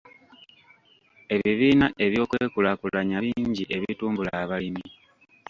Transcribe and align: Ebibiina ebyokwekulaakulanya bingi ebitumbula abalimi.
Ebibiina 1.35 1.87
ebyokwekulaakulanya 2.05 3.17
bingi 3.25 3.63
ebitumbula 3.75 4.31
abalimi. 4.43 4.85